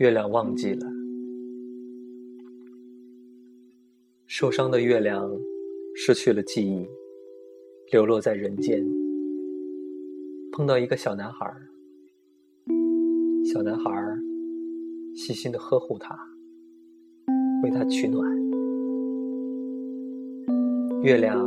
[0.00, 0.86] 月亮忘记了，
[4.26, 5.30] 受伤的月亮
[5.94, 6.88] 失去了记忆，
[7.92, 8.82] 流落在人间。
[10.52, 11.54] 碰到一个小男孩，
[13.52, 13.92] 小男孩
[15.14, 16.18] 细心的呵护他，
[17.62, 18.26] 为他取暖。
[21.02, 21.46] 月亮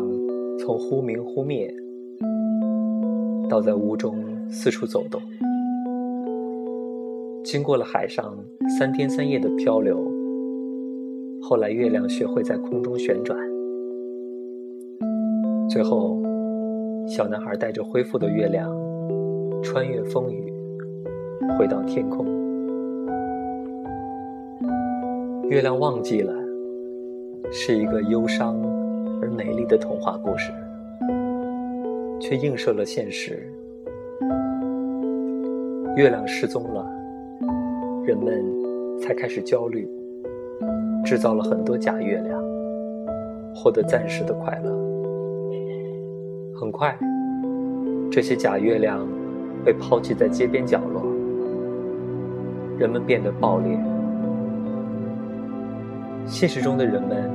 [0.60, 1.76] 从忽明忽灭，
[3.50, 5.20] 到在屋中四处走动。
[7.44, 8.34] 经过了海上
[8.80, 9.98] 三天三夜的漂流，
[11.42, 13.38] 后来月亮学会在空中旋转。
[15.70, 16.18] 最后，
[17.06, 18.74] 小男孩带着恢复的月亮，
[19.62, 20.54] 穿越风雨，
[21.58, 22.26] 回到天空。
[25.50, 26.34] 月亮忘记了，
[27.52, 28.58] 是一个忧伤
[29.22, 30.54] 而美丽的童话故事，
[32.22, 33.52] 却映射了现实。
[35.98, 37.03] 月亮失踪了。
[38.06, 38.44] 人们
[39.00, 39.88] 才开始焦虑，
[41.06, 42.44] 制造了很多假月亮，
[43.56, 44.72] 获得暂时的快乐。
[46.54, 46.98] 很快，
[48.12, 49.08] 这些假月亮
[49.64, 51.02] 被抛弃在街边角落，
[52.78, 53.80] 人们变得暴烈。
[56.26, 57.32] 现实中的人们，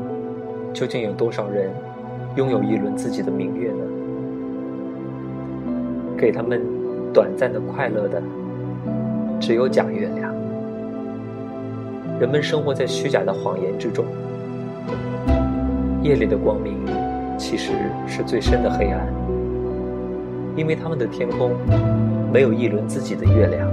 [0.74, 1.70] 究竟有多少人
[2.36, 3.84] 拥有一轮自己的明月呢？
[6.14, 6.60] 给他们
[7.14, 8.22] 短暂的快乐的，
[9.40, 10.36] 只有假月亮。
[12.18, 14.04] 人们生活在虚假的谎言之中。
[16.02, 16.74] 夜里的光明，
[17.36, 17.72] 其实
[18.08, 19.06] 是最深的黑暗，
[20.56, 21.52] 因为他们的天空
[22.32, 23.68] 没有一轮自己的月亮。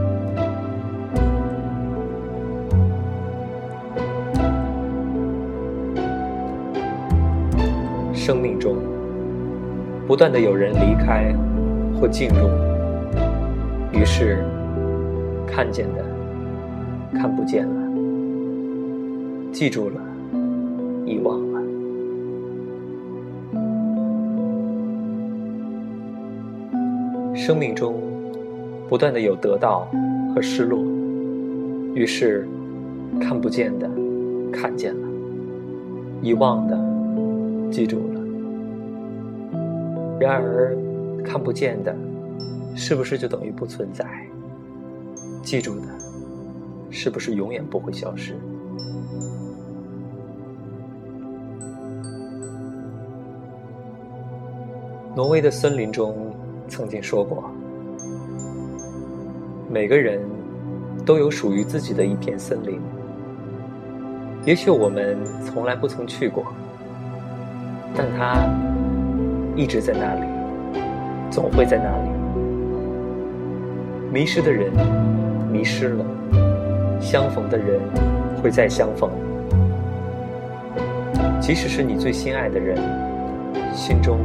[8.14, 8.76] 生命中，
[10.08, 11.34] 不断的有人离开
[12.00, 12.48] 或进入，
[13.92, 14.44] 于是
[15.48, 16.06] 看见的
[17.20, 17.95] 看不见了。
[19.56, 20.02] 记住了，
[21.06, 21.62] 遗忘了。
[27.34, 27.96] 生命中
[28.90, 29.88] 不断的有得到
[30.36, 30.84] 和失落，
[31.94, 32.46] 于是
[33.22, 33.90] 看不见的
[34.52, 35.08] 看见了，
[36.22, 36.78] 遗忘的
[37.72, 38.22] 记住了。
[40.20, 40.76] 然而，
[41.24, 41.96] 看不见的，
[42.76, 44.06] 是不是就等于不存在？
[45.42, 45.88] 记住的，
[46.90, 48.36] 是不是永远不会消失？
[55.16, 56.14] 挪威的森林中
[56.68, 57.50] 曾经说过
[59.72, 60.20] ：“每个人
[61.06, 62.82] 都有属于自己的一片森林。
[64.44, 66.44] 也许我们从来不曾去过，
[67.96, 68.46] 但它
[69.56, 70.28] 一直在那里，
[71.32, 72.10] 总会在那里。
[74.12, 74.70] 迷失的人
[75.50, 76.06] 迷失了，
[77.00, 77.80] 相逢的人
[78.44, 79.10] 会再相逢。
[81.40, 82.78] 即使是你最心爱的人，
[83.74, 84.20] 心中……”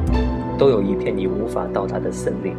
[0.61, 2.55] 都有一片你无法到达的森林。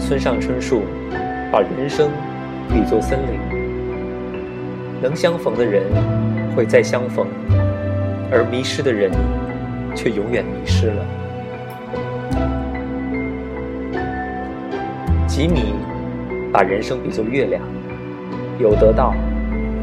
[0.00, 0.82] 村上春树
[1.52, 2.10] 把人生
[2.68, 3.38] 比作森林，
[5.00, 5.84] 能相逢的人
[6.56, 7.24] 会再相逢，
[8.28, 9.12] 而迷失的人
[9.94, 11.06] 却永远迷失了。
[15.28, 15.72] 吉米
[16.52, 17.62] 把人生比作月亮，
[18.58, 19.14] 有得到。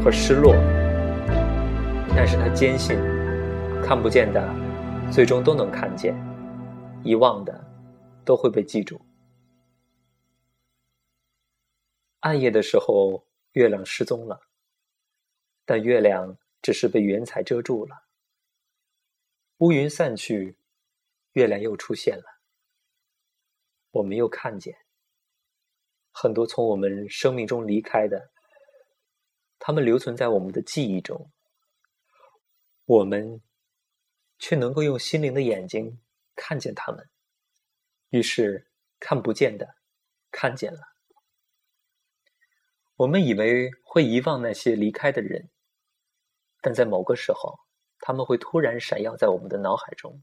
[0.02, 0.54] 和失落，
[2.16, 2.96] 但是他坚信，
[3.84, 4.40] 看不见的，
[5.12, 6.14] 最终都能看见；
[7.04, 7.52] 遗忘的，
[8.24, 8.98] 都会被记住。
[12.20, 14.40] 暗夜的时候，月亮失踪了，
[15.66, 18.04] 但月亮只是被云彩遮住了。
[19.58, 20.56] 乌云散去，
[21.32, 22.24] 月亮又出现了，
[23.90, 24.74] 我们又看见
[26.10, 28.30] 很多从我们生命中离开的。
[29.70, 31.30] 他们留存在我们的记忆中，
[32.86, 33.40] 我们
[34.36, 36.00] 却能够用心灵的眼睛
[36.34, 37.08] 看见他们。
[38.08, 38.68] 于是，
[38.98, 39.76] 看不见的
[40.32, 40.80] 看见了。
[42.96, 45.48] 我们以为会遗忘那些离开的人，
[46.60, 47.60] 但在某个时候，
[48.00, 50.20] 他们会突然闪耀在我们的脑海中。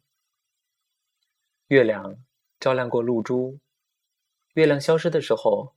[1.67, 2.17] 月亮
[2.59, 3.61] 照亮过露珠，
[4.55, 5.73] 月亮消失的时候，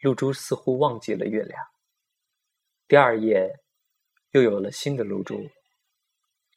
[0.00, 1.73] 露珠似乎忘记了月亮。
[2.86, 3.60] 第二夜，
[4.32, 5.40] 又有了新的露珠。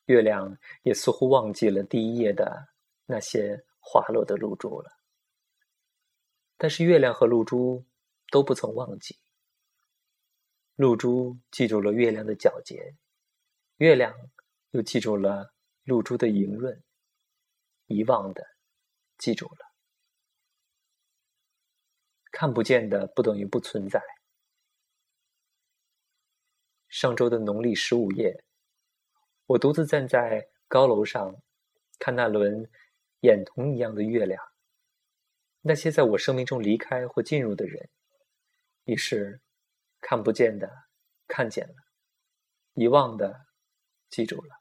[0.05, 2.69] 月亮也似乎忘记了第一页的
[3.05, 4.91] 那些滑落的露珠了。
[6.57, 7.85] 但是月亮和露珠
[8.29, 9.17] 都不曾忘记。
[10.75, 12.95] 露珠记住了月亮的皎洁，
[13.77, 14.13] 月亮
[14.71, 15.53] 又记住了
[15.83, 16.83] 露珠的莹润。
[17.85, 18.45] 遗忘的，
[19.17, 19.59] 记住了。
[22.31, 24.01] 看不见的不等于不存在。
[26.99, 28.43] 上周的农历十五夜，
[29.45, 31.39] 我独自站在高楼上，
[31.99, 32.67] 看那轮
[33.19, 34.43] 眼瞳一样的月亮。
[35.61, 37.87] 那些在我生命中离开或进入的人，
[38.85, 39.39] 已是
[40.01, 40.67] 看不见的
[41.27, 41.75] 看见了，
[42.73, 43.45] 遗忘的
[44.09, 44.55] 记住了。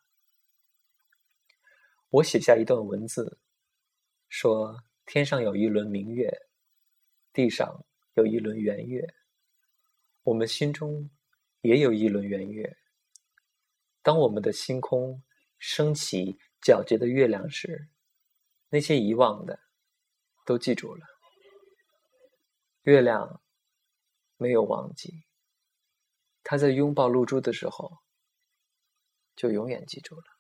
[2.10, 3.38] 我写下一段文字，
[4.28, 6.30] 说：天上有一轮明月，
[7.32, 7.82] 地上
[8.12, 9.14] 有一轮圆月，
[10.24, 11.08] 我们心中。
[11.60, 12.76] 也有一轮圆月。
[14.02, 15.22] 当我们的星空
[15.58, 17.88] 升起皎洁的月亮时，
[18.68, 19.58] 那些遗忘的
[20.44, 21.04] 都记住了。
[22.82, 23.42] 月亮
[24.36, 25.24] 没有忘记，
[26.44, 27.98] 他在拥抱露珠的时候，
[29.34, 30.35] 就永远记住了。